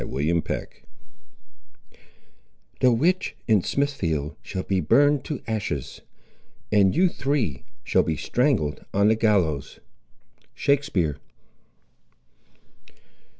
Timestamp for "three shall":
7.07-8.01